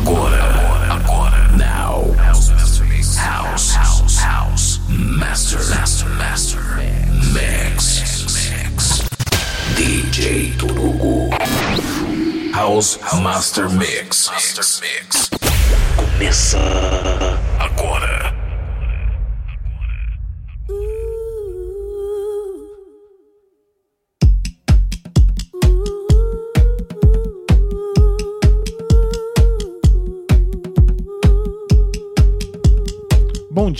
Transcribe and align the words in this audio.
Agora, 0.00 0.42
agora, 0.94 1.48
now. 1.58 2.10
House, 2.16 2.48
house, 3.18 3.74
house, 3.74 4.16
house. 4.16 4.80
Master, 4.88 5.58
master, 5.68 6.08
master. 6.08 6.60
Mix, 7.34 8.24
mix. 8.24 9.02
DJ 9.76 10.56
Turugo. 10.56 11.28
House 12.54 12.98
Master 13.20 13.68
Mix. 13.68 14.30
Master 14.30 14.64
Mix. 14.80 15.30
Começa 15.96 17.39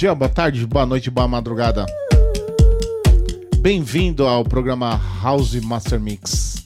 dia, 0.01 0.15
boa 0.15 0.31
tarde, 0.31 0.67
boa 0.67 0.87
noite, 0.87 1.11
boa 1.11 1.29
madrugada. 1.29 1.85
Bem-vindo 3.59 4.27
ao 4.27 4.43
programa 4.43 4.99
House 5.23 5.53
Master 5.57 6.01
Mix. 6.01 6.65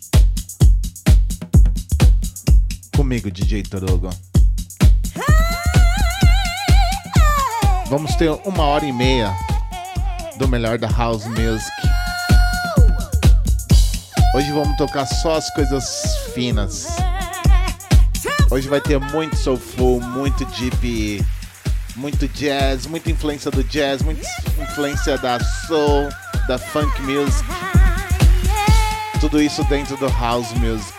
Comigo, 2.95 3.33
DJ 3.33 3.65
Torugo. 3.65 4.09
Vamos 7.89 8.15
ter 8.15 8.31
uma 8.45 8.63
hora 8.67 8.85
e 8.85 8.93
meia 8.93 9.35
do 10.39 10.47
melhor 10.47 10.79
da 10.79 10.87
House 10.87 11.27
Music. 11.27 11.73
Hoje 14.37 14.53
vamos 14.53 14.77
tocar 14.77 15.07
só 15.07 15.39
as 15.39 15.53
coisas 15.55 16.29
finas. 16.33 16.87
Hoje 18.49 18.69
vai 18.69 18.81
ter 18.81 19.01
muito 19.01 19.35
soulful, 19.35 20.01
muito 20.01 20.45
deep, 20.45 21.21
muito 21.97 22.27
jazz, 22.29 22.87
muita 22.87 23.11
influência 23.11 23.51
do 23.51 23.63
jazz, 23.65 24.03
muita 24.03 24.27
influência 24.61 25.17
da 25.19 25.39
soul, 25.67 26.09
da 26.47 26.59
funk 26.59 27.01
music. 27.03 27.45
Tudo 29.21 29.41
isso 29.41 29.63
dentro 29.65 29.97
do 29.97 30.09
house 30.09 30.53
music. 30.55 30.93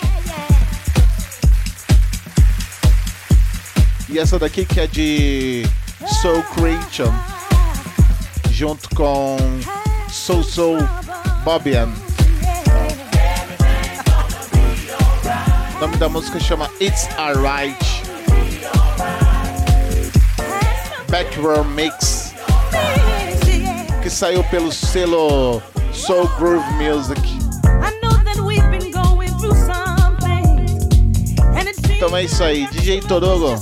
E 4.09 4.19
essa 4.19 4.39
daqui 4.39 4.65
que 4.65 4.79
é 4.79 4.87
de 4.87 5.65
Soul 6.21 6.41
Creation, 6.55 7.13
junto 8.51 8.87
com 8.95 9.37
Soul 10.09 10.43
Soul 10.43 10.77
Bobian. 11.43 11.89
O 15.75 15.79
nome 15.81 15.97
da 15.97 16.07
música 16.07 16.39
chama 16.39 16.69
It's 16.79 17.09
Alright. 17.17 17.94
Backroom 21.09 21.63
Mix, 21.65 22.33
que 24.01 24.09
saiu 24.09 24.43
pelo 24.45 24.71
selo 24.71 25.61
Soul 25.93 26.27
Groove 26.37 26.65
Music. 26.73 27.21
Então 31.95 32.15
é 32.15 32.23
isso 32.23 32.43
aí, 32.43 32.67
DJ 32.67 33.01
Torugo 33.01 33.55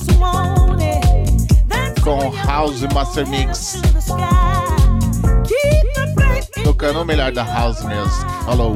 com 2.04 2.36
House 2.46 2.82
Master 2.94 3.26
Mix, 3.28 3.82
tocando 6.64 7.02
o 7.02 7.06
melhor 7.06 7.32
da 7.32 7.44
House 7.44 7.82
Music. 7.84 8.46
Falou! 8.46 8.74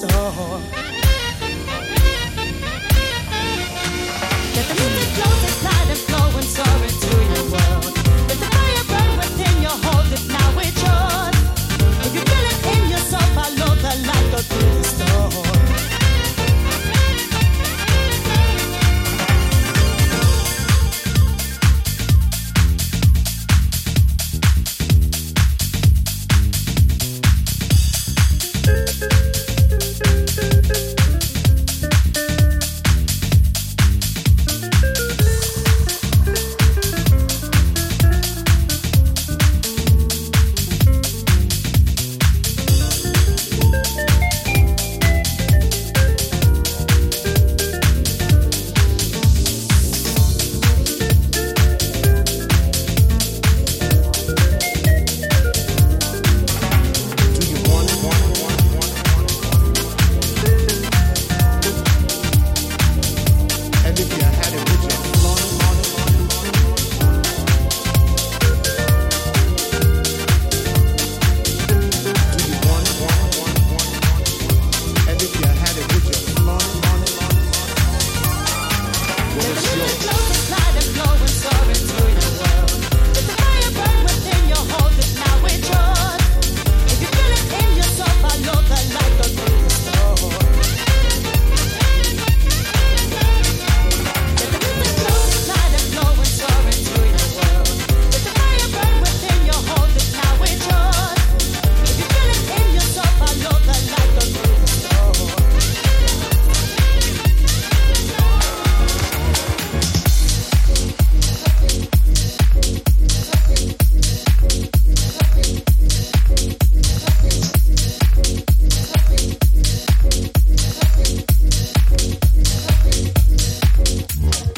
star. 0.00 0.49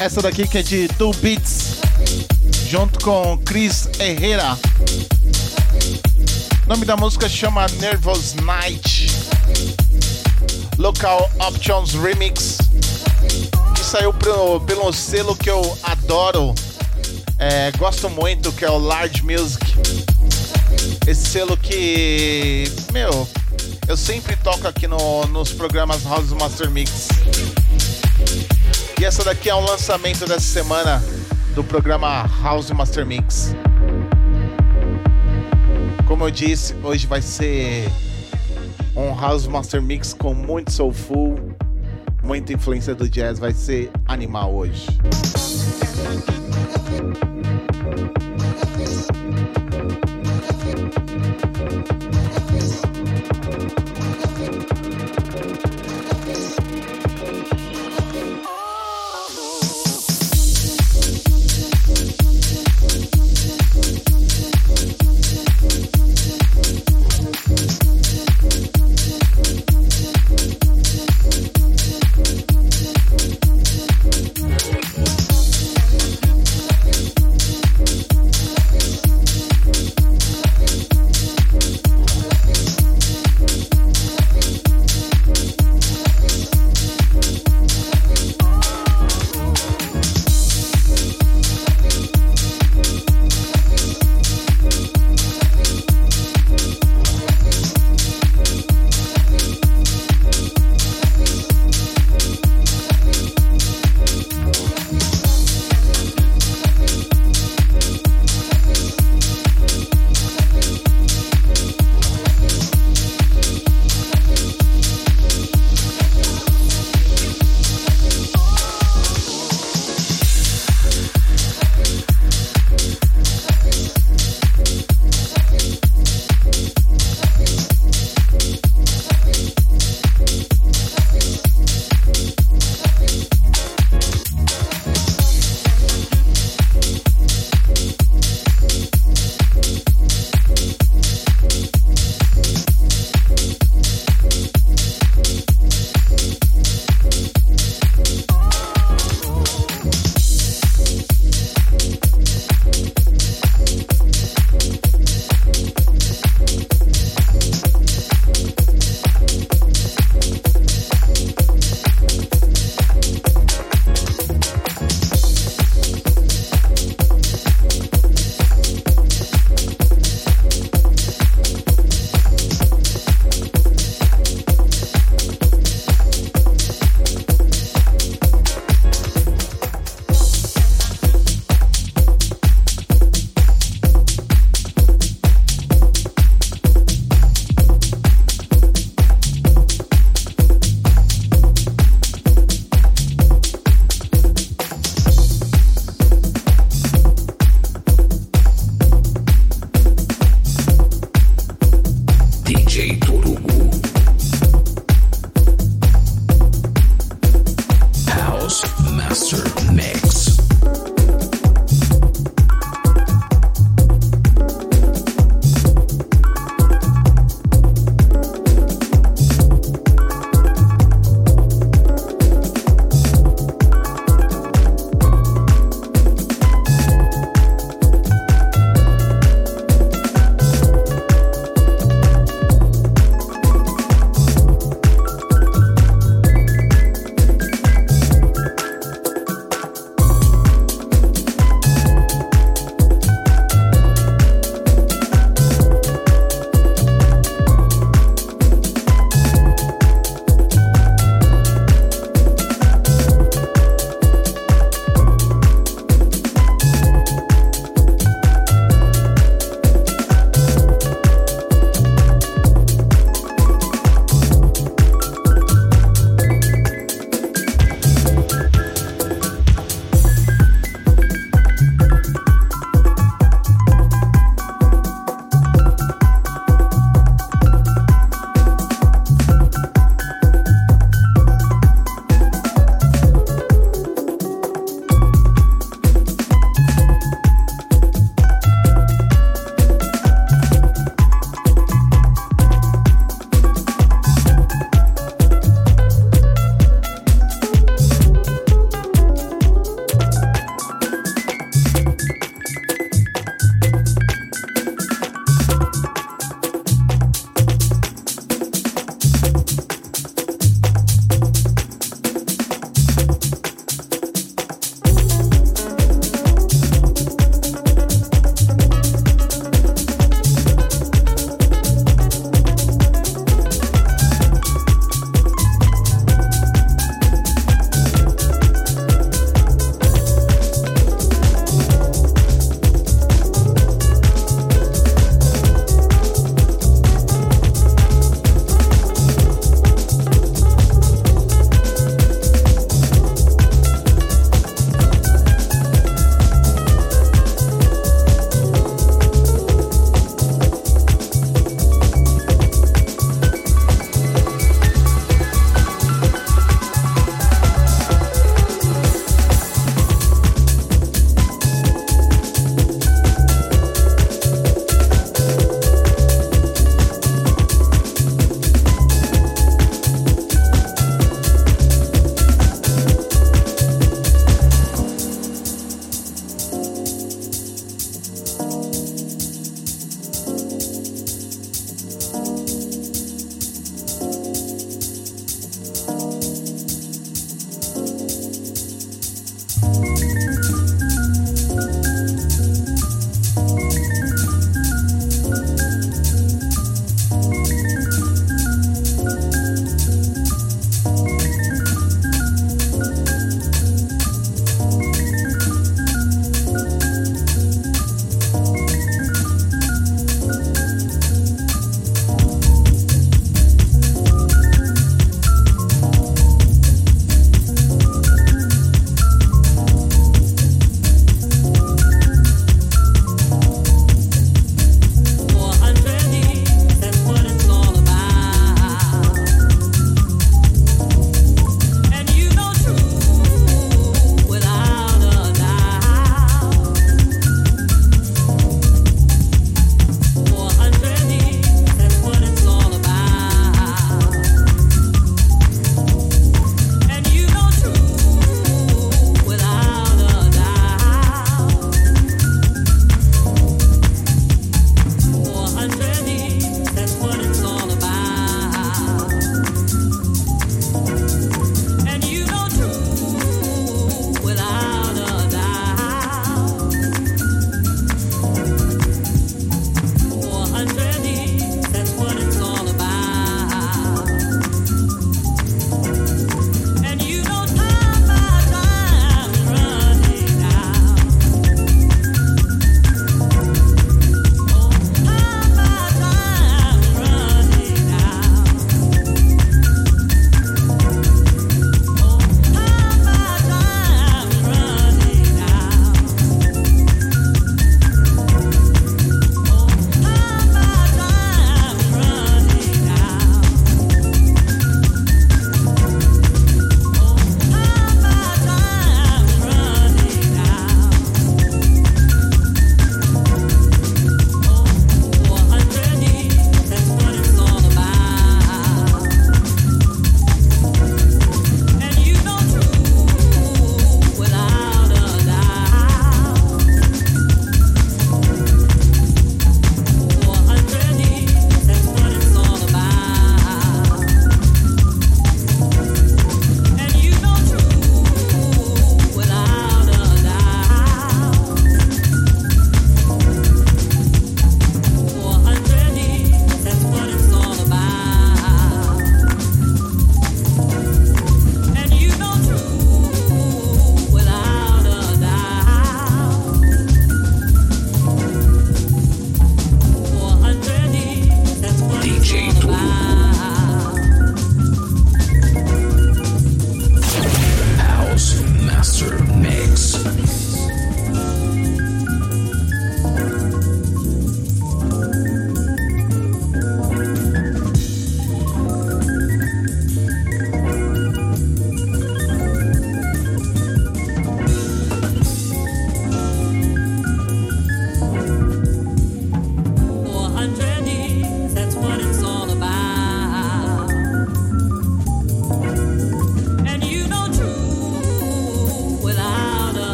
Essa 0.00 0.22
daqui 0.22 0.48
que 0.48 0.56
é 0.56 0.62
de 0.62 0.88
Two 0.88 1.12
Beats, 1.16 1.74
junto 2.66 3.04
com 3.04 3.36
Chris 3.44 3.86
Herrera. 3.98 4.58
O 6.64 6.68
nome 6.70 6.86
da 6.86 6.96
música 6.96 7.28
chama 7.28 7.66
Nervous 7.80 8.32
Night. 8.32 9.12
Local 10.78 11.30
Options 11.38 11.92
Remix. 11.92 12.56
Que 13.74 13.84
saiu 13.84 14.14
pelo, 14.14 14.60
pelo 14.60 14.90
selo 14.90 15.36
que 15.36 15.50
eu 15.50 15.78
adoro. 15.82 16.54
É, 17.38 17.70
gosto 17.72 18.08
muito, 18.08 18.50
que 18.52 18.64
é 18.64 18.70
o 18.70 18.78
Large 18.78 19.22
Music. 19.22 19.66
Esse 21.06 21.28
selo 21.28 21.58
que. 21.58 22.72
Meu, 22.90 23.28
eu 23.86 23.98
sempre 23.98 24.34
toco 24.36 24.66
aqui 24.66 24.86
no, 24.86 25.26
nos 25.26 25.52
programas 25.52 26.04
House 26.04 26.30
Master 26.30 26.70
Mix. 26.70 27.08
E 29.00 29.04
essa 29.06 29.24
daqui 29.24 29.48
é 29.48 29.54
um 29.54 29.64
lançamento 29.64 30.26
dessa 30.26 30.40
semana 30.40 31.02
do 31.54 31.64
programa 31.64 32.28
House 32.42 32.70
Master 32.70 33.06
Mix. 33.06 33.56
Como 36.06 36.24
eu 36.24 36.30
disse, 36.30 36.74
hoje 36.82 37.06
vai 37.06 37.22
ser 37.22 37.90
um 38.94 39.18
House 39.18 39.46
Master 39.46 39.80
Mix 39.80 40.12
com 40.12 40.34
muito 40.34 40.70
soulful, 40.70 41.34
muita 42.22 42.52
influência 42.52 42.94
do 42.94 43.08
jazz, 43.08 43.38
vai 43.38 43.54
ser 43.54 43.90
animal 44.06 44.54
hoje. 44.54 44.86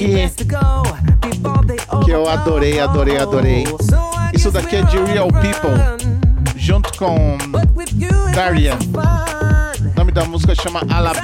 Daqui 0.00 0.30
que 2.04 2.10
eu 2.10 2.26
adorei, 2.28 2.80
adorei, 2.80 3.18
adorei. 3.18 3.64
Isso 4.32 4.50
daqui 4.50 4.76
é 4.76 4.82
de 4.82 4.96
Real 5.04 5.28
People, 5.28 6.08
junto 6.56 6.90
com 6.96 7.36
Darian. 8.34 8.78
O 9.94 9.98
nome 9.98 10.10
da 10.12 10.24
música 10.24 10.54
chama 10.54 10.80
Alab. 10.90 11.18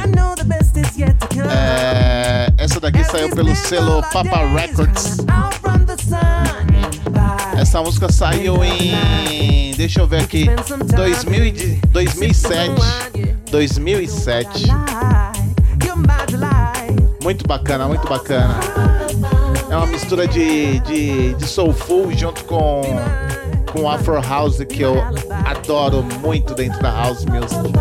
É, 1.51 2.53
essa 2.59 2.79
daqui 2.79 3.03
saiu 3.05 3.31
pelo 3.31 3.57
selo 3.57 4.03
Papa 4.12 4.45
Records. 4.55 5.19
Essa 7.57 7.81
música 7.81 8.12
saiu 8.12 8.62
em. 8.62 9.73
Deixa 9.75 10.01
eu 10.01 10.07
ver 10.07 10.21
aqui. 10.21 10.51
2000, 10.95 11.45
e- 11.47 11.81
2007. 11.89 12.75
2007. 13.51 14.65
Muito 17.27 17.45
bacana, 17.45 17.89
muito 17.89 18.07
bacana. 18.07 18.55
É 19.69 19.77
uma 19.77 19.89
mistura 19.89 20.29
de, 20.29 20.79
de, 20.79 21.35
de 21.35 21.45
soulful 21.45 22.12
junto 22.12 22.45
com, 22.45 22.83
com 23.73 23.91
Afro 23.91 24.21
House 24.23 24.59
que 24.59 24.81
eu 24.81 24.95
adoro 25.45 26.05
muito 26.21 26.55
dentro 26.55 26.81
da 26.81 26.89
House 26.89 27.25
Music. 27.25 27.73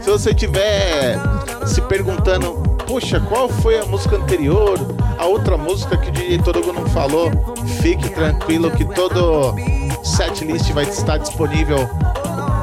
Se 0.00 0.08
você 0.08 0.30
estiver 0.30 1.18
se 1.66 1.80
perguntando, 1.82 2.52
puxa, 2.86 3.18
qual 3.18 3.48
foi 3.48 3.80
a 3.80 3.84
música 3.86 4.14
anterior, 4.14 4.78
a 5.18 5.26
outra 5.26 5.56
música 5.56 5.96
que 5.96 6.08
o 6.08 6.12
DJ 6.12 6.38
Torugo 6.38 6.72
não 6.72 6.86
falou, 6.86 7.32
fique 7.82 8.10
tranquilo 8.10 8.70
que 8.70 8.84
todo 8.84 9.56
setlist 10.04 10.70
vai 10.70 10.84
estar 10.84 11.18
disponível 11.18 11.78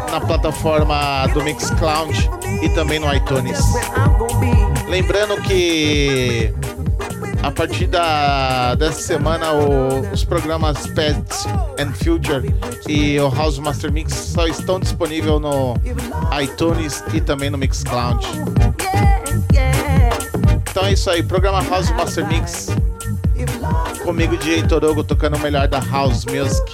na 0.09 0.21
plataforma 0.21 1.27
do 1.33 1.43
Mixcloud 1.43 2.38
e 2.61 2.69
também 2.69 2.99
no 2.99 3.13
iTunes. 3.13 3.59
Lembrando 4.87 5.39
que 5.41 6.53
a 7.43 7.51
partir 7.51 7.87
da, 7.87 8.75
dessa 8.75 9.01
semana 9.01 9.53
o- 9.53 10.01
os 10.11 10.23
programas 10.23 10.87
Pets 10.87 11.45
and 11.79 11.93
Future 11.93 12.53
e 12.87 13.19
o 13.19 13.29
House 13.29 13.59
Master 13.59 13.91
Mix 13.91 14.13
só 14.13 14.47
estão 14.47 14.79
disponíveis 14.79 15.39
no 15.39 15.75
iTunes 16.41 17.03
e 17.13 17.21
também 17.21 17.49
no 17.49 17.57
Mixcloud. 17.57 18.25
Então 20.71 20.85
é 20.85 20.93
isso 20.93 21.09
aí, 21.09 21.23
programa 21.23 21.63
House 21.69 21.89
Master 21.91 22.25
Mix. 22.27 22.67
Comigo, 24.03 24.35
DJ 24.37 24.63
Torogo, 24.63 25.03
tocando 25.03 25.35
o 25.37 25.39
melhor 25.39 25.67
da 25.67 25.79
House 25.79 26.25
Music 26.25 26.73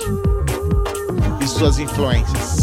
e 1.42 1.48
suas 1.48 1.78
influências. 1.80 2.55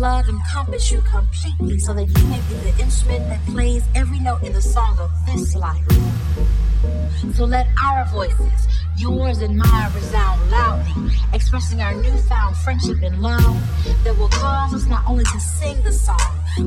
Love 0.00 0.26
encompass 0.30 0.90
you 0.90 0.98
completely 1.02 1.78
so 1.78 1.92
that 1.92 2.06
you 2.06 2.26
may 2.28 2.40
be 2.48 2.54
the 2.54 2.74
instrument 2.80 3.22
that 3.28 3.38
plays 3.44 3.84
every 3.94 4.18
note 4.18 4.42
in 4.42 4.50
the 4.54 4.62
song 4.62 4.98
of 4.98 5.10
this 5.26 5.54
life. 5.54 5.84
So 7.34 7.44
let 7.44 7.68
our 7.82 8.06
voices, 8.06 8.66
yours 8.96 9.42
and 9.42 9.58
mine, 9.58 9.92
resound 9.94 10.50
loudly, 10.50 11.12
expressing 11.34 11.82
our 11.82 11.94
newfound 11.94 12.56
friendship 12.56 13.02
and 13.02 13.20
love 13.20 13.60
that 14.04 14.16
will 14.16 14.28
cause 14.28 14.72
us 14.72 14.86
not 14.86 15.04
only 15.06 15.24
to 15.24 15.38
sing 15.38 15.78
the 15.82 15.92
song, 15.92 16.16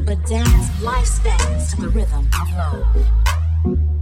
but 0.06 0.24
dance 0.28 0.84
life's 0.84 1.18
dance 1.24 1.74
to 1.74 1.82
the 1.82 1.90
rhythm 1.90 2.30
of 2.40 2.52
love. 2.56 3.93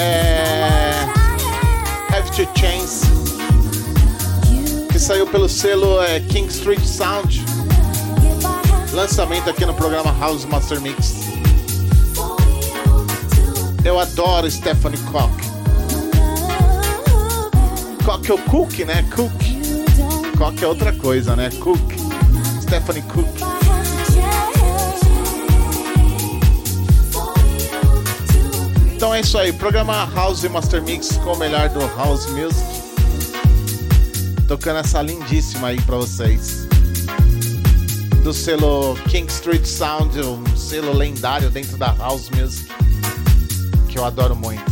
É. 0.00 0.90
Have 2.16 2.30
to 2.32 2.48
Change, 2.58 3.00
que 4.90 4.98
saiu 4.98 5.26
pelo 5.26 5.48
selo 5.48 6.00
é, 6.02 6.20
King 6.20 6.48
Street 6.48 6.84
Sound. 6.84 7.44
Lançamento 8.92 9.48
aqui 9.48 9.64
no 9.64 9.74
programa 9.74 10.12
House 10.18 10.44
Master 10.46 10.80
Mix. 10.80 11.14
Eu 13.84 13.98
adoro 13.98 14.50
Stephanie 14.50 14.98
Cook. 14.98 15.30
Cook 18.04 18.28
é 18.28 18.34
o 18.34 18.38
Cook, 18.38 18.78
né? 18.80 19.04
Cook. 19.14 20.36
Cook 20.36 20.62
é 20.62 20.66
outra 20.66 20.92
coisa, 20.92 21.36
né? 21.36 21.50
Cook. 21.60 21.92
Stephanie 22.62 23.02
Cook. 23.02 23.49
Então 29.00 29.14
é 29.14 29.20
isso 29.20 29.38
aí, 29.38 29.50
programa 29.50 30.04
House 30.14 30.44
Master 30.44 30.82
Mix 30.82 31.16
com 31.24 31.32
o 31.32 31.38
melhor 31.38 31.70
do 31.70 31.80
House 31.96 32.26
Music. 32.26 32.62
Tocando 34.46 34.80
essa 34.80 35.00
lindíssima 35.00 35.68
aí 35.68 35.80
pra 35.80 35.96
vocês. 35.96 36.68
Do 38.22 38.34
selo 38.34 38.94
King 39.08 39.26
Street 39.32 39.64
Sound, 39.64 40.20
um 40.20 40.44
selo 40.54 40.92
lendário 40.92 41.48
dentro 41.48 41.78
da 41.78 41.94
House 41.94 42.28
Music. 42.28 42.70
Que 43.88 43.98
eu 43.98 44.04
adoro 44.04 44.36
muito. 44.36 44.69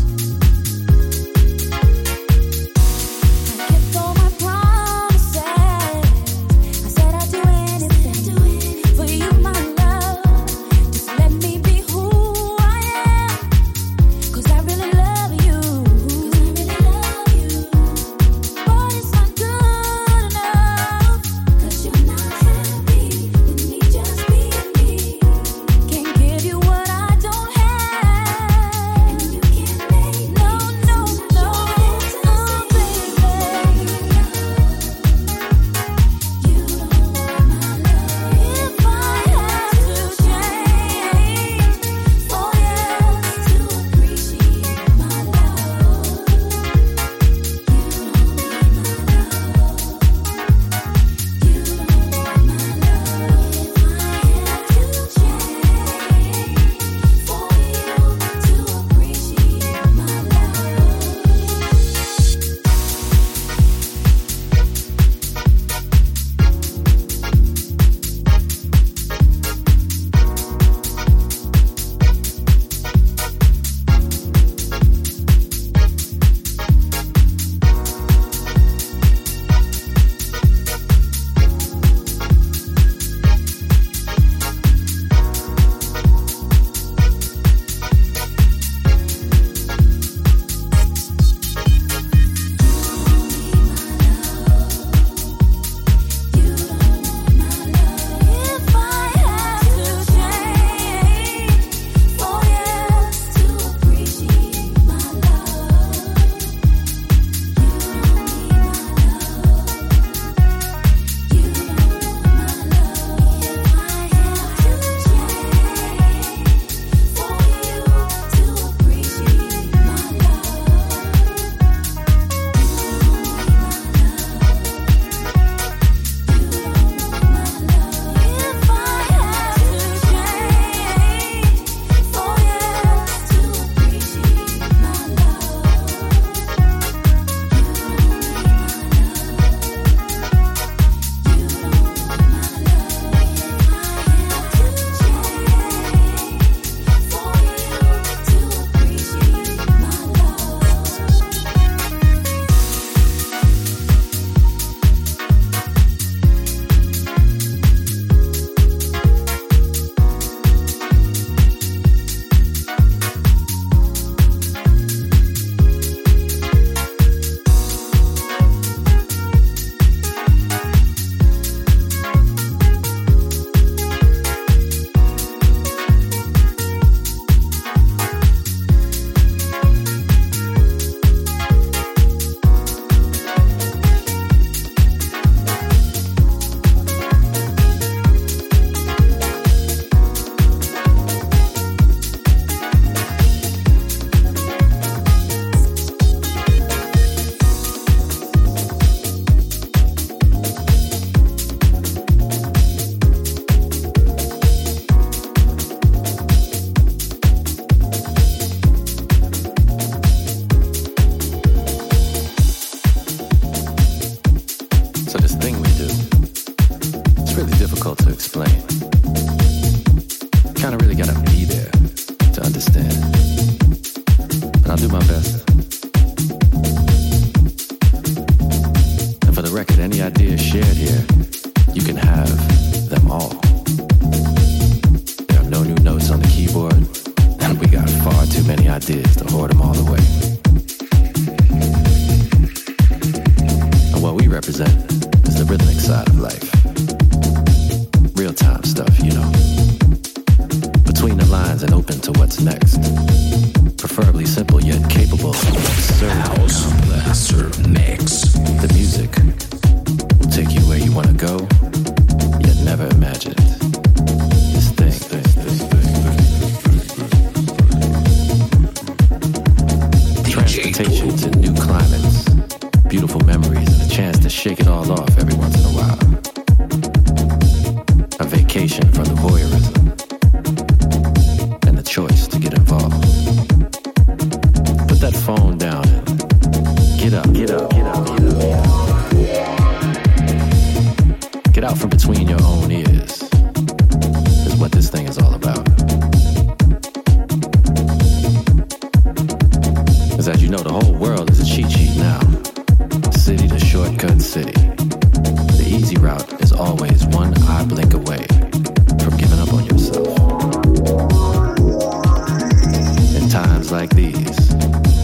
like 313.73 313.91
these, 313.91 314.55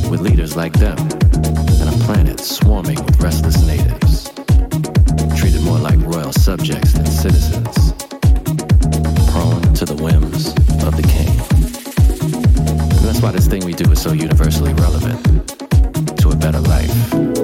with 0.08 0.20
leaders 0.20 0.56
like 0.56 0.72
them, 0.74 0.96
and 0.98 1.88
a 1.88 2.04
planet 2.04 2.40
swarming 2.40 2.96
with 3.04 3.20
restless 3.20 3.66
natives, 3.66 4.30
treated 5.36 5.62
more 5.62 5.78
like 5.78 5.98
royal 6.00 6.32
subjects 6.32 6.92
than 6.92 7.04
citizens, 7.04 7.92
prone 9.30 9.62
to 9.74 9.84
the 9.84 9.98
whims 10.00 10.48
of 10.84 10.96
the 10.96 11.02
king. 11.02 11.28
And 12.96 13.04
that's 13.04 13.20
why 13.20 13.32
this 13.32 13.46
thing 13.46 13.64
we 13.64 13.74
do 13.74 13.90
is 13.90 14.00
so 14.00 14.12
universally 14.12 14.72
relevant 14.74 15.48
to 16.18 16.30
a 16.30 16.36
better 16.36 16.60
life. 16.60 17.43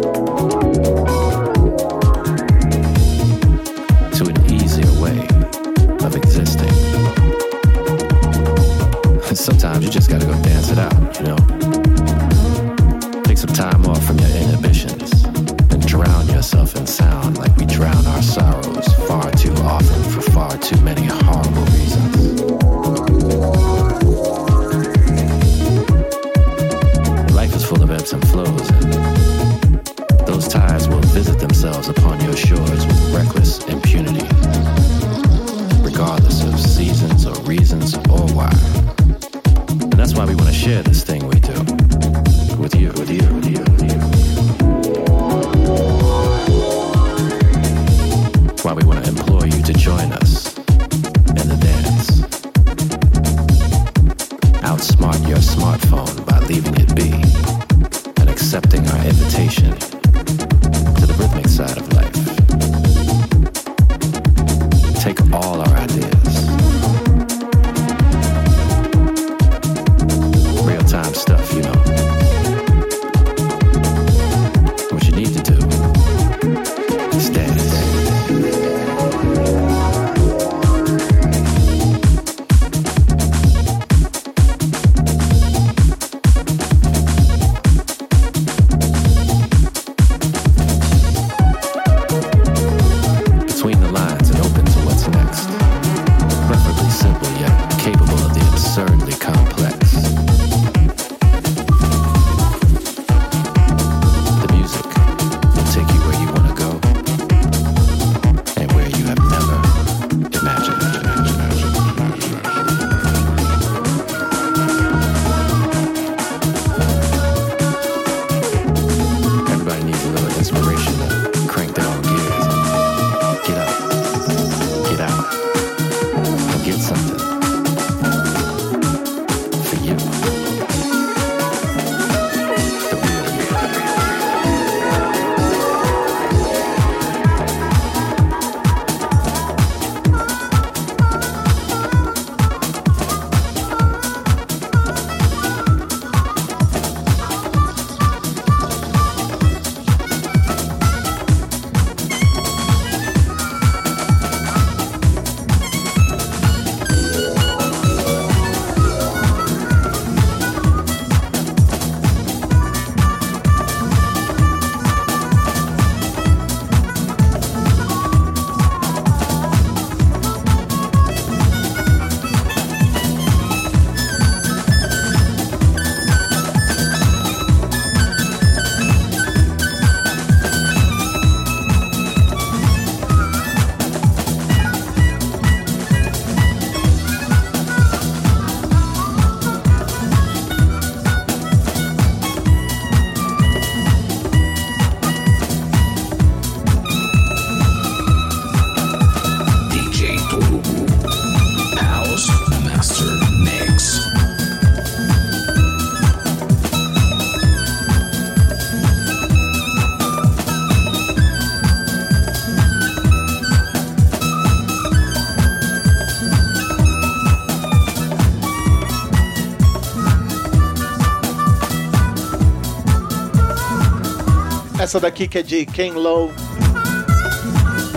Essa 224.90 224.98
daqui 224.98 225.28
que 225.28 225.38
é 225.38 225.42
de 225.44 225.64
Ken 225.66 225.92
Low. 225.92 226.32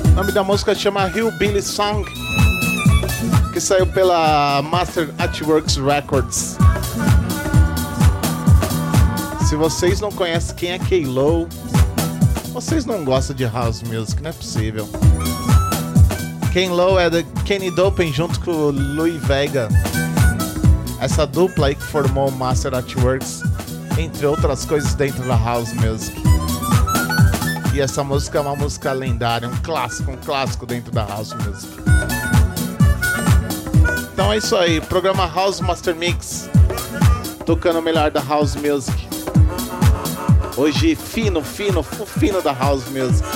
O 0.05 0.15
nome 0.15 0.31
da 0.31 0.43
música 0.43 0.75
chama 0.75 1.09
Hillbilly 1.09 1.59
Song, 1.59 2.07
que 3.51 3.59
saiu 3.59 3.87
pela 3.87 4.61
Master 4.61 5.09
Artworks 5.17 5.77
Records. 5.77 6.55
Se 9.47 9.55
vocês 9.55 10.01
não 10.01 10.11
conhecem 10.11 10.55
quem 10.55 10.71
é 10.73 10.77
Ken 10.77 11.07
Low, 11.07 11.47
vocês 12.53 12.85
não 12.85 13.03
gostam 13.03 13.35
de 13.35 13.45
house 13.45 13.81
music, 13.81 14.21
não 14.21 14.29
é 14.29 14.33
possível. 14.33 14.87
Ken 16.51 16.69
Low 16.69 16.99
é 16.99 17.09
da 17.09 17.23
Kenny 17.43 17.71
Dopen 17.71 18.13
junto 18.13 18.39
com 18.41 18.51
o 18.51 18.69
Louis 18.69 19.19
Vega. 19.23 19.67
Essa 21.01 21.25
dupla 21.25 21.67
aí 21.69 21.75
que 21.75 21.85
formou 21.85 22.29
Master 22.29 22.75
Artworks, 22.75 23.41
entre 23.97 24.27
outras 24.27 24.63
coisas 24.63 24.93
dentro 24.93 25.23
da 25.23 25.35
house 25.35 25.73
music. 25.73 26.22
E 27.73 27.81
essa 27.81 28.03
música 28.03 28.37
é 28.37 28.41
uma 28.41 28.55
música 28.55 28.91
lendária, 28.91 29.49
um 29.49 29.57
clássico, 29.63 30.11
um 30.11 30.17
clássico 30.17 30.63
dentro 30.63 30.91
da 30.91 31.03
house 31.05 31.33
music. 31.33 31.73
Então 34.13 34.31
é 34.31 34.37
isso 34.37 34.55
aí, 34.55 34.79
programa 34.79 35.25
House 35.25 35.59
Master 35.59 35.95
Mix, 35.95 36.47
tocando 37.47 37.79
o 37.79 37.81
melhor 37.81 38.11
da 38.11 38.21
house 38.21 38.55
music. 38.55 39.07
Hoje 40.55 40.95
fino, 40.95 41.43
fino, 41.43 41.81
fino 41.81 42.43
da 42.43 42.53
house 42.53 42.85
music. 42.89 43.27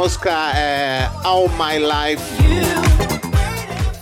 Música 0.00 0.30
é 0.56 1.10
All 1.24 1.46
My 1.50 1.76
Life. 1.78 2.24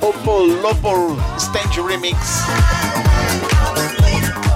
Opo 0.00 0.44
Lopo 0.44 1.16
Stand 1.36 1.84
Remix. 1.84 2.44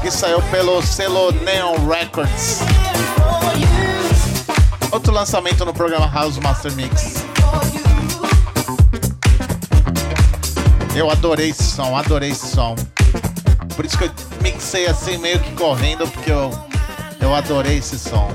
Que 0.00 0.08
saiu 0.08 0.40
pelo 0.52 0.80
selo 0.82 1.32
Neon 1.32 1.74
Records. 1.88 2.60
Outro 4.92 5.12
lançamento 5.12 5.64
no 5.64 5.74
programa 5.74 6.06
House 6.06 6.38
Master 6.38 6.70
Mix. 6.74 7.24
Eu 10.94 11.10
adorei 11.10 11.50
esse 11.50 11.64
som, 11.64 11.96
adorei 11.96 12.30
esse 12.30 12.46
som. 12.46 12.76
Por 13.74 13.84
isso 13.84 13.98
que 13.98 14.04
eu 14.04 14.12
mixei 14.42 14.86
assim 14.86 15.18
meio 15.18 15.40
que 15.40 15.50
correndo, 15.56 16.06
porque 16.06 16.30
eu, 16.30 16.52
eu 17.20 17.34
adorei 17.34 17.78
esse 17.78 17.98
som. 17.98 18.30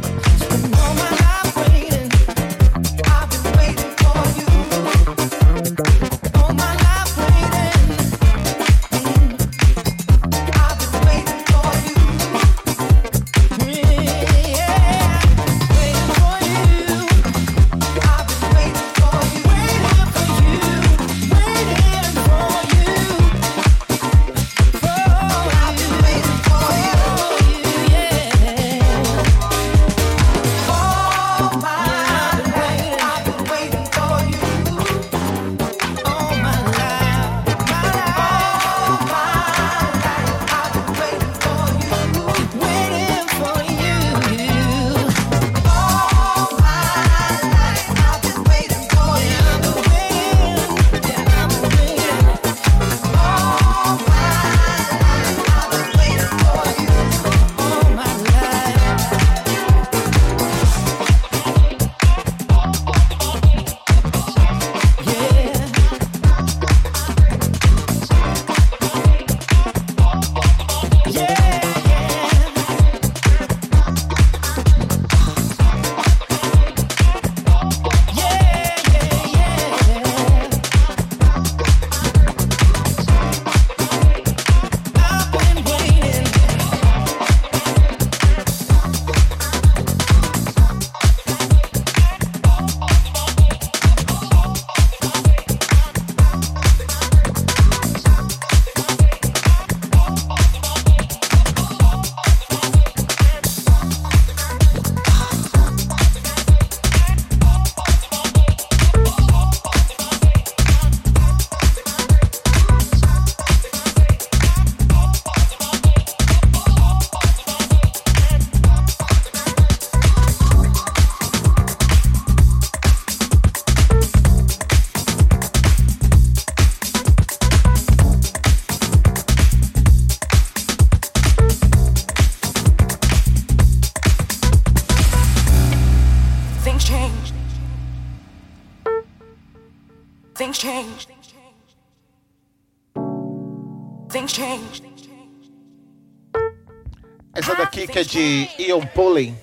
De 148.07 148.47
Ian 148.57 148.87
Pulley. 148.95 149.35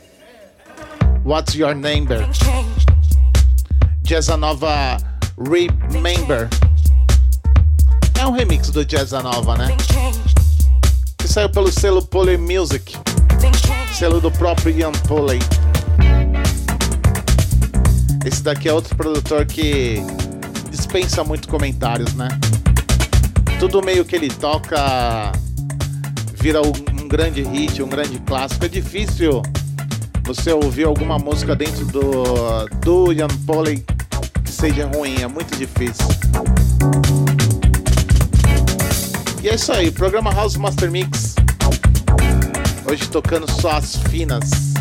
What's 1.23 1.55
Your 1.55 1.75
Number? 1.75 2.27
Jazza 4.03 4.37
Nova 4.39 4.97
Remember. 5.39 6.49
É 8.19 8.27
um 8.27 8.33
remix 8.33 8.71
do 8.71 8.83
Jazza 8.83 9.23
Nova, 9.23 9.59
né? 9.59 9.77
Que 11.19 11.29
saiu 11.29 11.51
pelo 11.51 11.71
selo 11.71 12.07
Pulley 12.07 12.39
Music. 12.39 12.97
Selo 13.93 14.19
do 14.19 14.31
próprio 14.31 14.75
Ian 14.75 14.93
Pulley. 15.07 15.41
Esse 18.25 18.43
daqui 18.43 18.71
é 18.71 18.73
outro 18.73 18.97
produtor 18.97 19.45
que 19.45 19.97
dispensa 20.71 21.23
muito 21.23 21.49
comentários, 21.49 22.15
né? 22.15 22.29
Tudo 23.61 23.83
meio 23.83 24.07
que 24.07 24.17
ele 24.17 24.31
toca 24.31 25.33
vira 26.41 26.61
um, 26.61 26.73
um 27.05 27.09
grande 27.09 27.43
hit, 27.43 27.83
um 27.83 27.89
grande 27.89 28.19
clássico. 28.21 28.65
É 28.65 28.69
difícil 28.69 29.43
você 30.25 30.53
ouvir 30.53 30.85
alguma 30.85 31.19
música 31.19 31.55
dentro 31.55 31.85
do, 31.87 32.67
do 32.81 33.13
Ian 33.13 33.29
Pulley 33.47 33.85
que 34.43 34.51
seja 34.51 34.87
ruim, 34.87 35.21
é 35.21 35.27
muito 35.27 35.55
difícil. 35.57 36.07
E 39.43 39.49
é 39.49 39.55
isso 39.55 39.71
aí, 39.73 39.91
programa 39.91 40.33
House 40.33 40.57
Master 40.57 40.91
Mix. 40.91 41.35
Hoje 42.91 43.07
tocando 43.09 43.51
só 43.51 43.73
as 43.73 43.97
finas. 43.97 44.74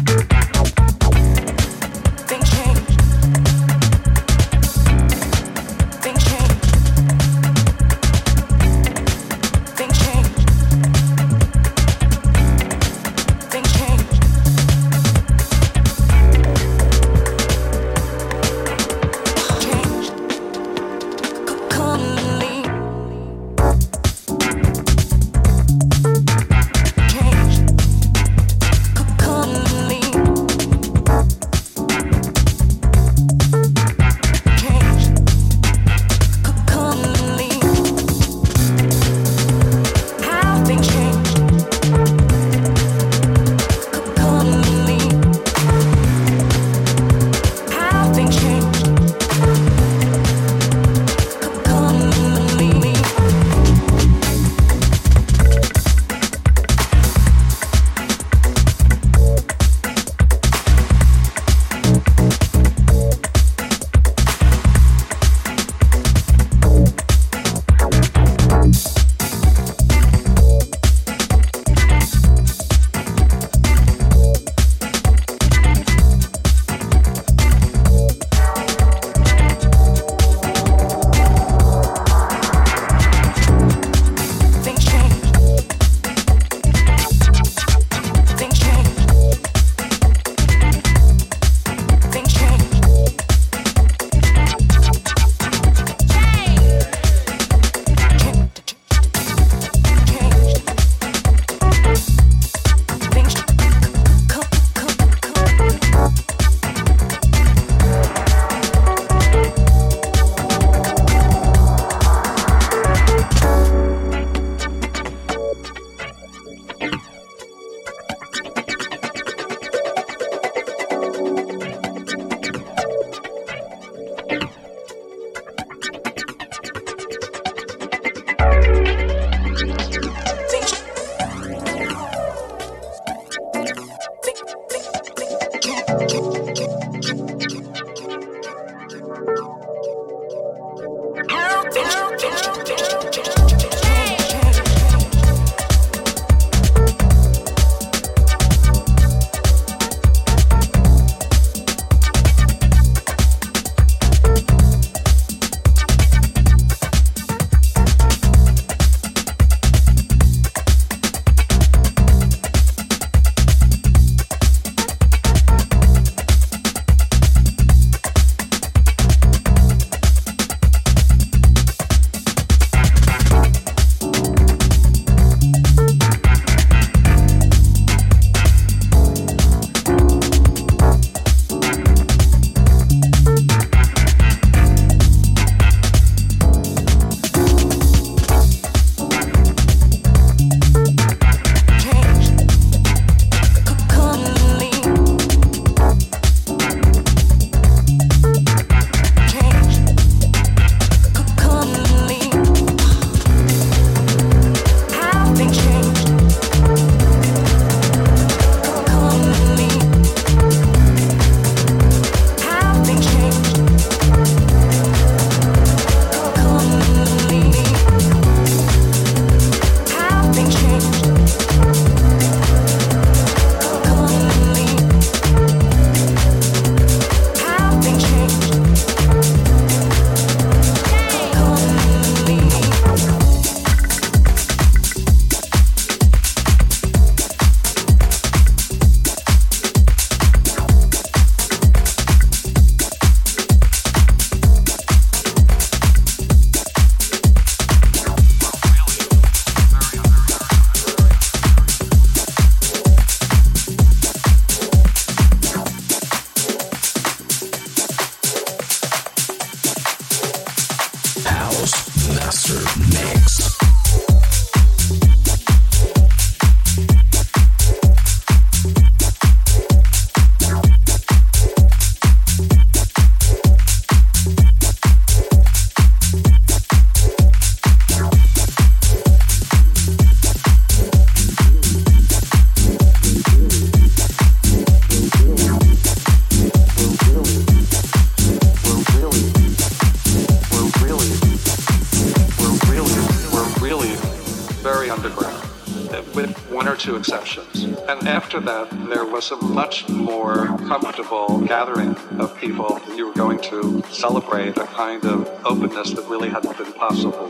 Kind 305.02 305.06
of 305.06 305.46
openness 305.46 305.92
that 305.94 306.06
really 306.08 306.30
hadn't 306.30 306.58
been 306.58 306.72
possible 306.74 307.23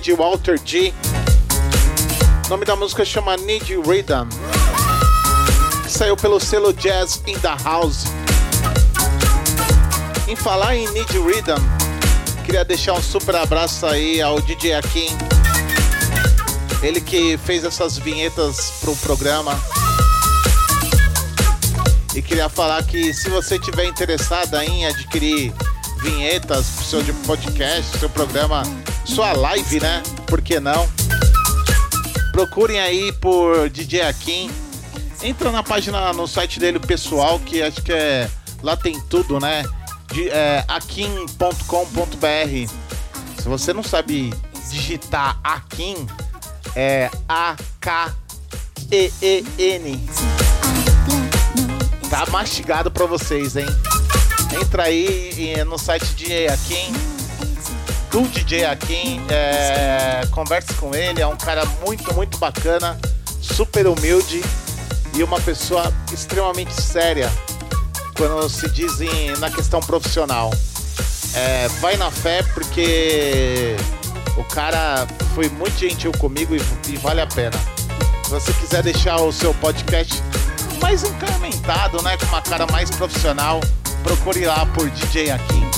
de 0.00 0.14
Walter 0.14 0.58
G. 0.64 0.94
O 2.46 2.48
nome 2.48 2.64
da 2.64 2.74
música 2.74 3.04
chama 3.04 3.36
Need 3.36 3.76
Rhythm. 3.86 4.28
Saiu 5.86 6.16
pelo 6.16 6.40
selo 6.40 6.72
Jazz 6.72 7.22
in 7.26 7.38
the 7.38 7.54
House. 7.62 8.04
Em 10.26 10.34
falar 10.34 10.76
em 10.76 10.88
Need 10.92 11.18
Rhythm, 11.18 11.60
queria 12.44 12.64
deixar 12.64 12.94
um 12.94 13.02
super 13.02 13.36
abraço 13.36 13.84
aí 13.86 14.22
ao 14.22 14.40
DJ 14.40 14.74
Akin. 14.74 15.08
Ele 16.82 17.00
que 17.00 17.36
fez 17.44 17.64
essas 17.64 17.98
vinhetas 17.98 18.72
pro 18.80 18.96
programa. 18.96 19.60
E 22.14 22.22
queria 22.22 22.48
falar 22.48 22.82
que 22.84 23.12
se 23.12 23.28
você 23.28 23.58
tiver 23.58 23.84
interessada 23.84 24.64
em 24.64 24.86
adquirir 24.86 25.52
vinhetas 26.00 26.66
pro 26.76 26.84
seu 26.84 27.14
podcast, 27.26 27.98
seu 27.98 28.08
programa, 28.08 28.62
sua 29.10 29.32
live, 29.32 29.80
né? 29.80 30.02
Por 30.26 30.40
que 30.40 30.60
não? 30.60 30.88
Procurem 32.32 32.78
aí 32.78 33.12
por 33.14 33.68
DJ 33.68 34.02
Akin. 34.02 34.48
Entra 35.22 35.50
na 35.50 35.64
página, 35.64 36.12
no 36.12 36.28
site 36.28 36.60
dele 36.60 36.78
pessoal, 36.78 37.40
que 37.40 37.60
acho 37.60 37.82
que 37.82 37.92
é. 37.92 38.30
Lá 38.62 38.76
tem 38.76 39.00
tudo, 39.00 39.40
né? 39.40 39.64
De, 40.12 40.28
é, 40.28 40.64
akin.com.br. 40.68 41.66
Se 43.36 43.48
você 43.48 43.72
não 43.72 43.82
sabe 43.82 44.32
digitar 44.70 45.40
Akin, 45.42 46.06
é 46.76 47.10
A-K-E-E-N. 47.28 48.20
Tá 52.08 52.26
mastigado 52.30 52.90
pra 52.90 53.06
vocês, 53.06 53.56
hein? 53.56 53.66
Entra 54.60 54.84
aí 54.84 55.64
no 55.64 55.78
site 55.78 56.14
de 56.14 56.46
Akin, 56.48 56.92
do 58.10 58.22
DJ 58.28 58.64
Akin, 58.64 59.20
é, 59.28 60.26
converse 60.32 60.72
com 60.74 60.94
ele, 60.94 61.20
é 61.22 61.26
um 61.26 61.36
cara 61.36 61.64
muito, 61.86 62.12
muito 62.14 62.38
bacana, 62.38 62.98
super 63.40 63.86
humilde 63.86 64.42
e 65.14 65.22
uma 65.22 65.40
pessoa 65.40 65.92
extremamente 66.12 66.72
séria 66.80 67.30
quando 68.16 68.48
se 68.48 68.68
diz 68.70 69.00
em- 69.00 69.36
na 69.38 69.50
questão 69.50 69.80
profissional. 69.80 70.50
É, 71.34 71.68
vai 71.80 71.96
na 71.96 72.10
fé 72.10 72.42
porque 72.54 73.76
o 74.36 74.42
cara 74.44 75.06
foi 75.34 75.48
muito 75.50 75.78
gentil 75.78 76.10
comigo 76.18 76.54
e, 76.56 76.60
e 76.88 76.96
vale 76.96 77.20
a 77.20 77.26
pena. 77.26 77.56
Se 78.24 78.30
você 78.30 78.52
quiser 78.54 78.82
deixar 78.82 79.16
o 79.20 79.32
seu 79.32 79.54
podcast 79.54 80.20
mais 80.82 81.04
incrementado, 81.04 82.02
né, 82.02 82.16
com 82.16 82.26
uma 82.26 82.42
cara 82.42 82.66
mais 82.72 82.90
profissional, 82.90 83.60
procure 84.02 84.44
lá 84.46 84.66
por 84.66 84.88
DJ 84.90 85.30
Akin. 85.30 85.70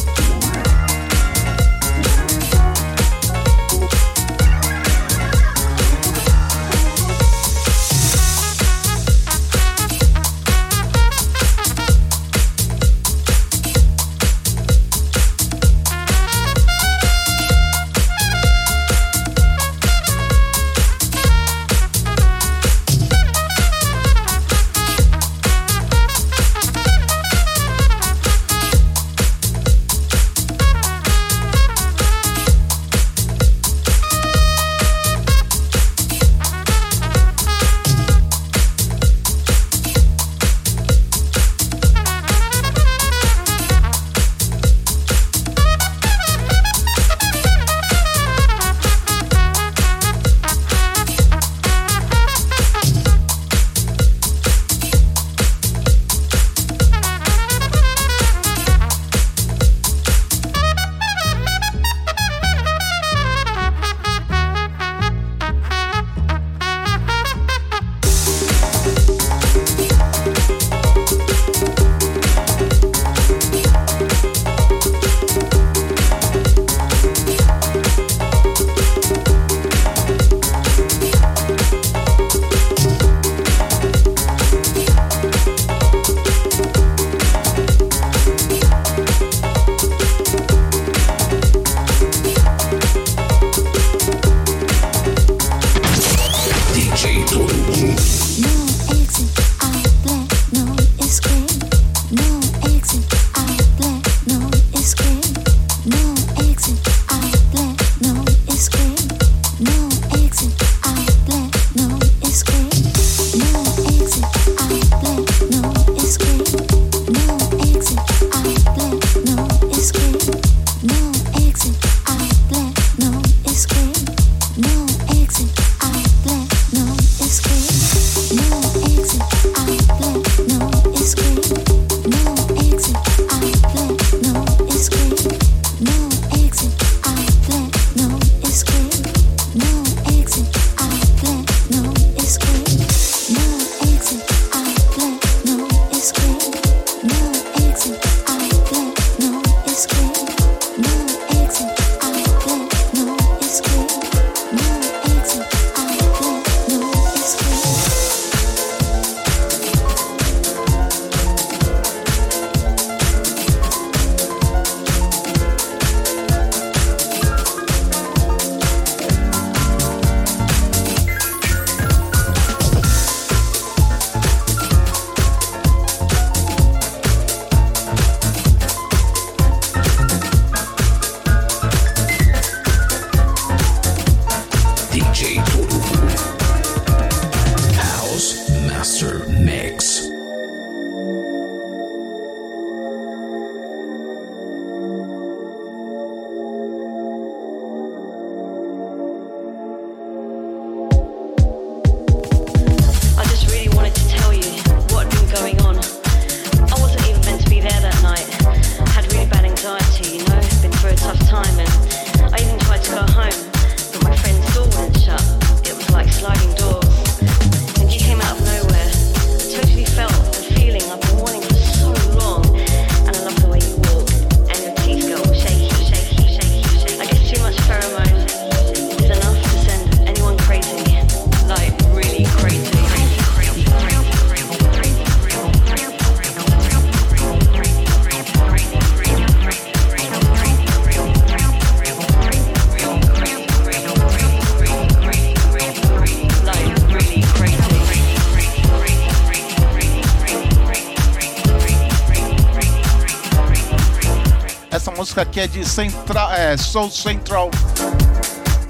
Música 255.12 255.22
aqui 255.22 255.40
é 255.40 255.47
de 255.47 255.62
Central, 255.68 256.32
é, 256.32 256.56
Soul 256.56 256.90
Central, 256.90 257.51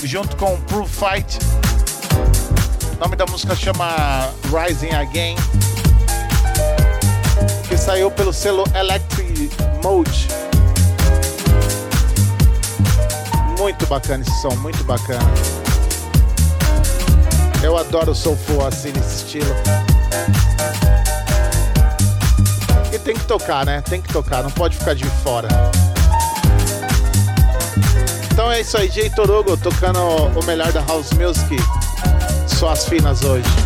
junto 0.03 0.35
com 0.35 0.61
Proof 0.63 0.91
Fight. 0.91 1.39
O 2.97 3.01
nome 3.01 3.15
da 3.15 3.25
música 3.27 3.55
chama 3.55 4.29
Rising 4.47 4.91
Again, 4.91 5.37
que 7.69 7.77
saiu 7.77 8.11
pelo 8.11 8.33
selo 8.33 8.65
Electric 8.75 9.51
Mode. 9.85 10.27
Muito 13.57 13.87
bacana 13.87 14.25
esse 14.27 14.43
som, 14.43 14.57
muito 14.57 14.83
bacana. 14.83 15.23
Eu 17.63 17.79
adoro 17.79 18.17
soulful 18.17 18.67
assim 18.67 18.91
nesse 18.91 19.25
estilo. 19.27 19.55
E 22.93 22.99
tem 22.99 23.15
que 23.15 23.25
tocar, 23.27 23.65
né? 23.65 23.81
Tem 23.83 24.03
que 24.03 24.13
tocar, 24.13 24.43
não 24.43 24.51
pode 24.51 24.77
ficar 24.77 24.95
de 24.95 25.05
fora. 25.23 25.47
Então 28.33 28.51
é 28.51 28.61
isso 28.61 28.77
aí, 28.77 28.89
Jay 28.89 29.11
Torugo 29.11 29.57
tocando 29.57 29.99
o 30.01 30.45
melhor 30.45 30.73
da 30.73 30.81
House 30.83 31.13
Music. 31.13 31.57
Só 32.47 32.71
as 32.71 32.87
finas 32.87 33.23
hoje. 33.25 33.62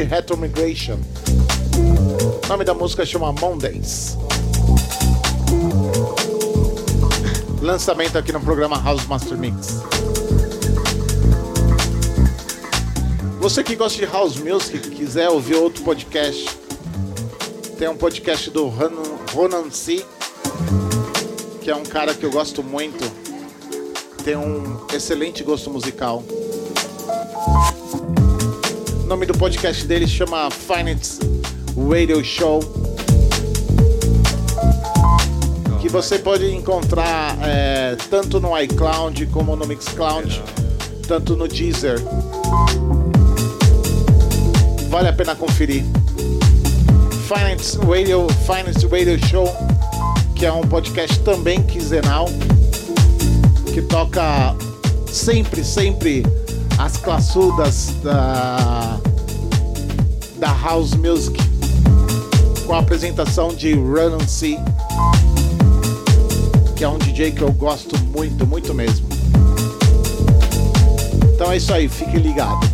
De 0.00 0.06
Retro 0.06 0.34
Migration. 0.34 0.98
O 2.42 2.48
nome 2.48 2.64
da 2.64 2.72
música 2.72 3.04
chama 3.04 3.32
Mondays. 3.32 4.16
Lançamento 7.60 8.16
aqui 8.16 8.32
no 8.32 8.40
programa 8.40 8.80
House 8.80 9.04
Master 9.04 9.36
Mix. 9.36 9.82
Você 13.40 13.62
que 13.62 13.76
gosta 13.76 13.98
de 13.98 14.10
House 14.10 14.36
Music, 14.38 14.88
quiser 14.88 15.28
ouvir 15.28 15.56
outro 15.56 15.84
podcast, 15.84 16.48
tem 17.78 17.86
um 17.86 17.96
podcast 17.96 18.48
do 18.48 18.68
Ronan 18.68 19.70
C, 19.70 20.02
que 21.60 21.70
é 21.70 21.76
um 21.76 21.84
cara 21.84 22.14
que 22.14 22.24
eu 22.24 22.30
gosto 22.30 22.62
muito. 22.62 23.04
Tem 24.24 24.34
um 24.34 24.86
excelente 24.94 25.44
gosto 25.44 25.68
musical. 25.68 26.24
Podcast 29.40 29.86
dele 29.86 30.06
chama 30.06 30.50
Finance 30.50 31.18
Radio 31.74 32.22
Show. 32.22 32.60
Que 35.80 35.88
você 35.88 36.18
pode 36.18 36.54
encontrar 36.54 37.38
é, 37.40 37.96
tanto 38.10 38.38
no 38.38 38.56
iCloud 38.60 39.24
como 39.28 39.56
no 39.56 39.66
Mixcloud, 39.66 40.42
tanto 41.08 41.36
no 41.36 41.48
Deezer. 41.48 41.98
Vale 44.90 45.08
a 45.08 45.12
pena 45.14 45.34
conferir. 45.34 45.84
Finance 47.26 47.78
Radio, 47.78 48.26
Finance 48.44 48.86
Radio 48.88 49.18
Show, 49.26 49.48
que 50.36 50.44
é 50.44 50.52
um 50.52 50.66
podcast 50.68 51.18
também 51.20 51.62
quinzenal, 51.62 52.26
que 53.72 53.80
toca 53.80 54.54
sempre, 55.10 55.64
sempre 55.64 56.26
as 56.78 56.98
classudas 56.98 57.94
da, 58.02 58.99
da 60.40 60.52
House 60.54 60.94
Music, 60.94 61.38
com 62.66 62.72
a 62.72 62.78
apresentação 62.78 63.54
de 63.54 63.74
Run 63.74 64.18
C, 64.26 64.56
que 66.74 66.82
é 66.82 66.88
um 66.88 66.96
DJ 66.96 67.32
que 67.32 67.42
eu 67.42 67.52
gosto 67.52 67.94
muito, 68.06 68.46
muito 68.46 68.72
mesmo. 68.72 69.06
Então 71.34 71.52
é 71.52 71.58
isso 71.58 71.74
aí, 71.74 71.90
fique 71.90 72.16
ligado. 72.16 72.69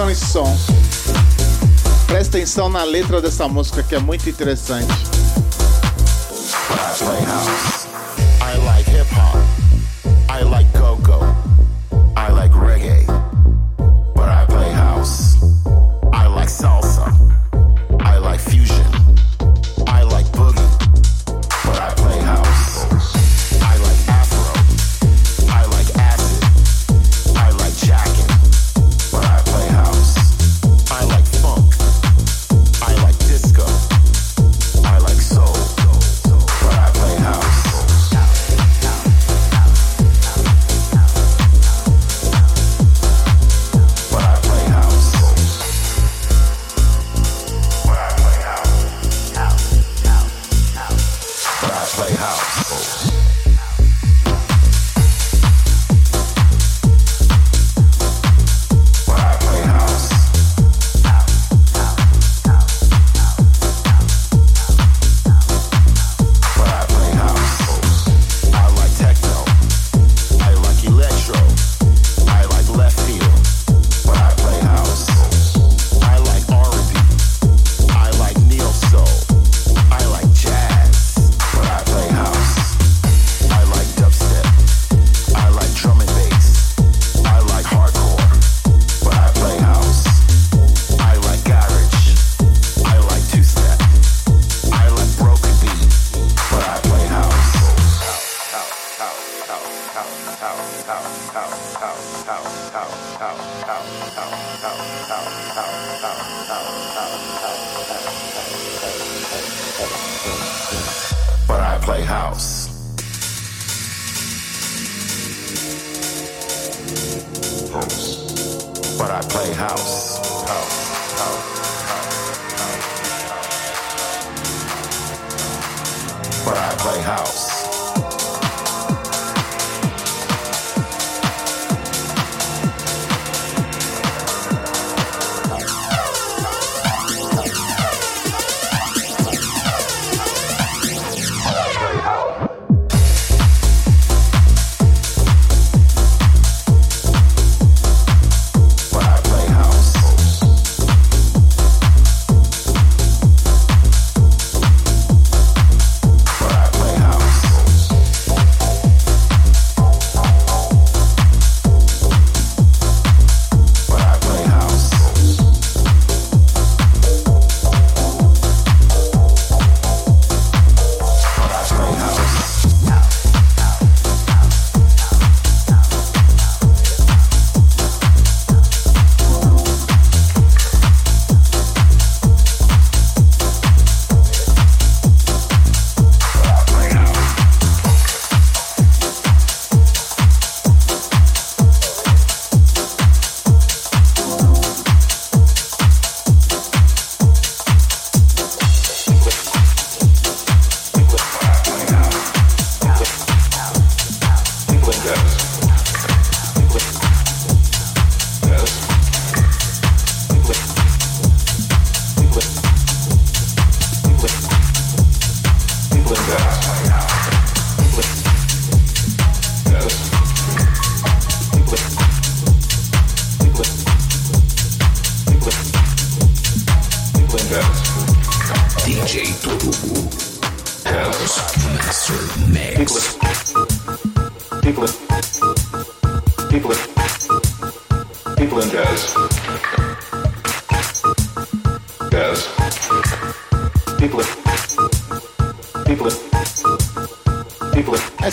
Atenção 0.00 0.06
nesse 0.06 0.26
som. 0.26 0.56
Presta 2.06 2.38
atenção 2.38 2.68
na 2.68 2.84
letra 2.84 3.20
dessa 3.20 3.46
música 3.48 3.82
que 3.82 3.94
é 3.94 3.98
muito 3.98 4.28
interessante. 4.28 4.88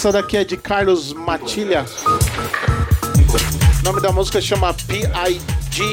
Essa 0.08 0.22
daqui 0.22 0.38
é 0.38 0.46
de 0.46 0.56
Carlos 0.56 1.12
Matilha. 1.12 1.86
O 3.82 3.84
nome 3.84 4.00
da 4.00 4.10
música 4.10 4.40
chama 4.40 4.74
P.I.G. 4.74 5.84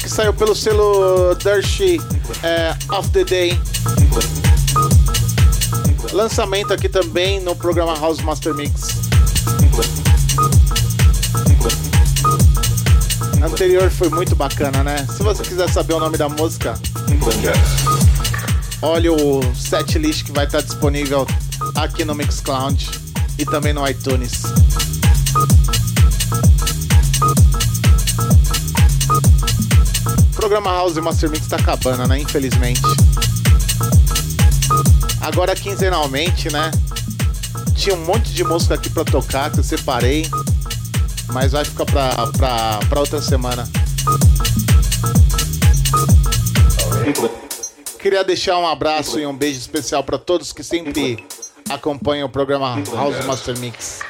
Que 0.00 0.10
saiu 0.10 0.34
pelo 0.34 0.52
selo 0.52 1.36
Dirty 1.36 2.00
é, 2.42 2.74
of 2.92 3.08
the 3.10 3.22
Day. 3.22 3.60
Lançamento 6.10 6.72
aqui 6.74 6.88
também 6.88 7.38
no 7.38 7.54
programa 7.54 7.96
House 8.00 8.18
Master 8.18 8.52
Mix. 8.52 8.88
Anterior 13.40 13.88
foi 13.92 14.08
muito 14.08 14.34
bacana, 14.34 14.82
né? 14.82 15.06
Se 15.08 15.22
você 15.22 15.44
quiser 15.44 15.70
saber 15.70 15.94
o 15.94 16.00
nome 16.00 16.18
da 16.18 16.28
música, 16.28 16.74
olha 18.82 19.12
o 19.12 19.40
setlist 19.54 20.24
que 20.24 20.32
vai 20.32 20.46
estar 20.46 20.60
disponível 20.60 21.24
aqui 21.74 22.04
no 22.04 22.14
Mixcloud 22.14 22.90
e 23.38 23.44
também 23.44 23.72
no 23.72 23.86
iTunes. 23.88 24.42
O 30.30 30.36
programa 30.36 30.70
House 30.70 30.96
Master 30.96 31.30
Mix 31.30 31.46
tá 31.46 31.56
acabando, 31.56 32.06
né? 32.06 32.18
Infelizmente. 32.20 32.80
Agora 35.20 35.54
quinzenalmente, 35.54 36.52
né? 36.52 36.70
Tinha 37.74 37.96
um 37.96 38.04
monte 38.04 38.32
de 38.32 38.44
música 38.44 38.74
aqui 38.74 38.90
pra 38.90 39.04
tocar 39.04 39.50
que 39.50 39.58
eu 39.58 39.64
separei, 39.64 40.28
mas 41.32 41.52
vai 41.52 41.64
ficar 41.64 41.86
pra, 41.86 42.26
pra, 42.28 42.80
pra 42.88 43.00
outra 43.00 43.20
semana. 43.20 43.68
Queria 47.98 48.22
deixar 48.22 48.58
um 48.58 48.66
abraço 48.66 49.18
e 49.18 49.26
um 49.26 49.34
beijo 49.34 49.58
especial 49.58 50.04
pra 50.04 50.18
todos 50.18 50.52
que 50.52 50.62
sempre 50.62 51.24
acompanham 51.68 52.26
o 52.26 52.30
programa 52.30 52.82
House 52.94 53.24
Master 53.24 53.58
Mix. 53.58 54.00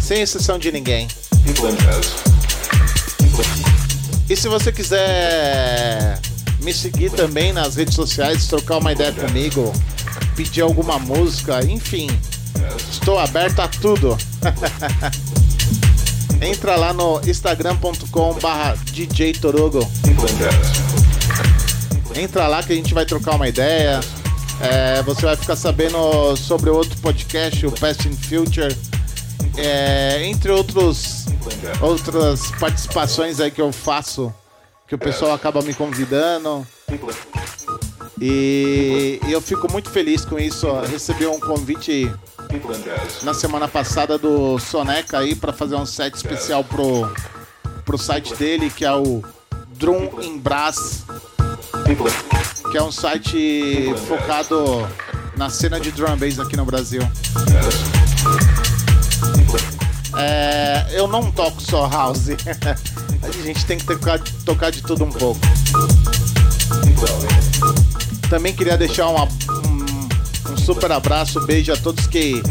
Sem 0.00 0.22
exceção 0.22 0.58
de 0.58 0.70
ninguém. 0.70 1.08
E 4.28 4.36
se 4.36 4.48
você 4.48 4.72
quiser 4.72 6.18
me 6.62 6.72
seguir 6.72 7.10
também 7.10 7.52
nas 7.52 7.76
redes 7.76 7.94
sociais, 7.94 8.46
trocar 8.46 8.78
uma 8.78 8.92
ideia 8.92 9.12
comigo, 9.12 9.72
pedir 10.36 10.62
alguma 10.62 10.98
música, 10.98 11.64
enfim, 11.64 12.08
estou 12.90 13.18
aberto 13.18 13.60
a 13.60 13.68
tudo. 13.68 14.16
Entra 16.40 16.76
lá 16.76 16.92
no 16.92 17.20
instagram.com 17.26 18.34
barra 18.34 18.76
DJ. 18.92 19.34
Entra 22.14 22.46
lá 22.46 22.62
que 22.62 22.72
a 22.72 22.76
gente 22.76 22.94
vai 22.94 23.04
trocar 23.04 23.34
uma 23.34 23.48
ideia. 23.48 24.00
É, 24.60 25.02
você 25.02 25.22
vai 25.26 25.36
ficar 25.36 25.56
sabendo 25.56 26.36
sobre 26.36 26.70
outro 26.70 26.96
podcast, 26.98 27.66
o 27.66 27.72
Past 27.72 28.08
and 28.08 28.16
Future. 28.16 28.76
É, 29.56 30.24
entre 30.24 30.50
outros 30.50 31.26
outras 31.80 32.50
participações 32.52 33.40
aí 33.40 33.50
que 33.50 33.60
eu 33.60 33.72
faço, 33.72 34.32
que 34.88 34.94
o 34.94 34.98
pessoal 34.98 35.32
acaba 35.32 35.62
me 35.62 35.74
convidando. 35.74 36.66
E, 38.20 39.20
eu 39.28 39.40
fico 39.40 39.70
muito 39.70 39.90
feliz 39.90 40.24
com 40.24 40.38
isso. 40.38 40.70
Recebi 40.82 41.26
um 41.26 41.40
convite 41.40 42.10
na 43.22 43.34
semana 43.34 43.66
passada 43.66 44.16
do 44.16 44.58
Soneca 44.58 45.18
aí 45.18 45.34
para 45.34 45.52
fazer 45.52 45.74
um 45.74 45.86
set 45.86 46.14
especial 46.14 46.62
pro, 46.62 47.10
pro 47.84 47.98
site 47.98 48.34
dele, 48.36 48.70
que 48.70 48.84
é 48.84 48.92
o 48.92 49.22
Drum 49.76 50.22
in 50.22 50.38
Brass, 50.38 51.04
que 52.70 52.78
é 52.78 52.82
um 52.82 52.90
site 52.90 53.92
focado 54.08 54.86
na 55.36 55.50
cena 55.50 55.78
de 55.78 55.90
drum 55.92 56.16
bass 56.16 56.38
aqui 56.38 56.56
no 56.56 56.64
Brasil. 56.64 57.02
É, 60.16 60.86
eu 60.92 61.06
não 61.06 61.30
toco 61.30 61.60
só 61.60 61.88
house. 61.88 62.28
A 63.22 63.42
gente 63.42 63.64
tem 63.64 63.78
que 63.78 63.84
tocar, 63.84 64.18
tocar 64.44 64.70
de 64.70 64.82
tudo 64.82 65.04
um 65.04 65.10
pouco. 65.10 65.40
Também 68.28 68.52
queria 68.52 68.76
deixar 68.76 69.08
uma- 69.08 69.24
um, 69.66 70.52
um 70.52 70.56
super 70.56 70.92
abraço, 70.92 71.40
beijo 71.46 71.72
a 71.72 71.76
todos 71.76 72.06
que, 72.06 72.42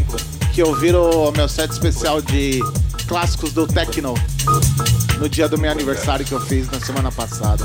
que 0.52 0.62
ouviram 0.62 1.10
o 1.28 1.32
meu 1.32 1.48
set 1.48 1.70
especial 1.70 2.20
de 2.20 2.60
clássicos 3.06 3.52
do 3.52 3.66
Tecno 3.66 4.14
no 5.18 5.28
dia 5.28 5.48
do 5.48 5.56
meu 5.58 5.70
aniversário 5.70 6.24
que 6.24 6.32
eu 6.32 6.40
fiz 6.40 6.68
na 6.70 6.80
semana 6.80 7.12
passada. 7.12 7.64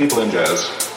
in 0.00 0.30
jazz. 0.30 0.89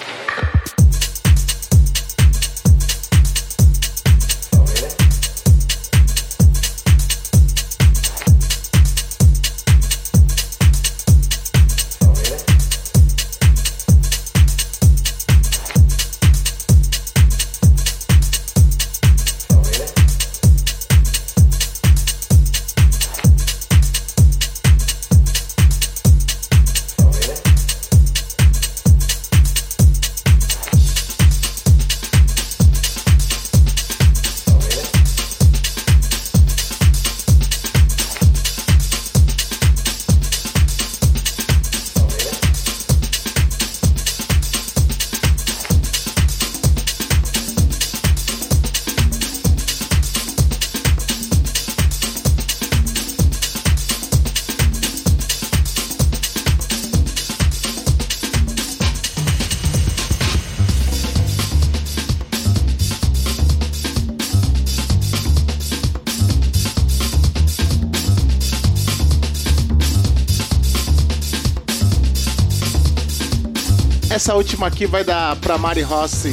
Última 74.53 74.67
aqui 74.67 74.85
vai 74.85 75.03
dar 75.03 75.35
pra 75.37 75.57
Mari 75.57 75.81
Rossi. 75.81 76.31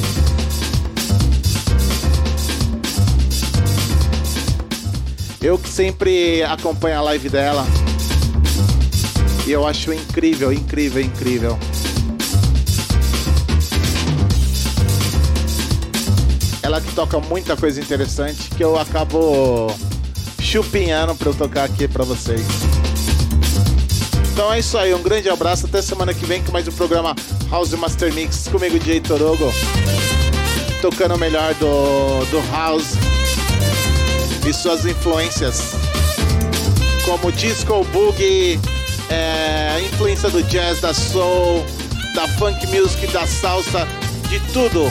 Eu 5.40 5.58
que 5.58 5.68
sempre 5.70 6.42
acompanho 6.42 6.98
a 6.98 7.00
live 7.00 7.30
dela. 7.30 7.66
E 9.46 9.50
eu 9.50 9.66
acho 9.66 9.90
incrível, 9.94 10.52
incrível, 10.52 11.02
incrível. 11.02 11.58
Ela 16.62 16.78
que 16.82 16.92
toca 16.92 17.18
muita 17.20 17.56
coisa 17.56 17.80
interessante 17.80 18.50
que 18.50 18.62
eu 18.62 18.78
acabo 18.78 19.74
chupinhando 20.42 21.14
pra 21.14 21.30
eu 21.30 21.34
tocar 21.34 21.64
aqui 21.64 21.88
pra 21.88 22.04
vocês. 22.04 22.42
Então 24.32 24.52
é 24.52 24.58
isso 24.58 24.76
aí, 24.76 24.92
um 24.92 25.02
grande 25.02 25.30
abraço, 25.30 25.64
até 25.64 25.80
semana 25.80 26.12
que 26.12 26.26
vem 26.26 26.42
com 26.42 26.52
mais 26.52 26.68
um 26.68 26.72
programa 26.72 27.14
House 27.50 27.72
Master 27.72 28.12
Mix 28.14 28.46
comigo, 28.46 28.78
Jay 28.84 29.00
Torogo, 29.00 29.52
tocando 30.80 31.16
o 31.16 31.18
melhor 31.18 31.52
do, 31.54 32.24
do 32.26 32.40
House 32.52 32.92
e 34.46 34.52
suas 34.52 34.86
influências, 34.86 35.72
como 37.04 37.32
disco, 37.32 37.84
boogie, 37.92 38.58
é, 39.08 39.80
influência 39.84 40.30
do 40.30 40.42
jazz, 40.44 40.80
da 40.80 40.94
soul, 40.94 41.66
da 42.14 42.28
funk 42.28 42.66
music, 42.68 43.06
da 43.08 43.26
salsa, 43.26 43.86
de 44.28 44.38
tudo 44.52 44.90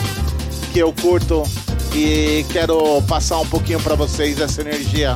que 0.74 0.80
eu 0.80 0.94
curto 1.02 1.44
e 1.96 2.46
quero 2.52 3.02
passar 3.04 3.40
um 3.40 3.48
pouquinho 3.48 3.80
para 3.80 3.96
vocês 3.96 4.40
essa 4.40 4.62
energia. 4.62 5.16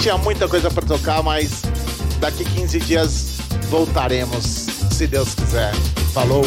Tinha 0.00 0.18
muita 0.18 0.48
coisa 0.48 0.68
para 0.68 0.84
tocar, 0.84 1.22
mas 1.22 1.62
daqui 2.18 2.44
15 2.44 2.80
dias 2.80 3.36
voltaremos, 3.70 4.65
se 4.96 5.06
Deus 5.06 5.34
quiser. 5.34 5.74
Falou! 6.14 6.42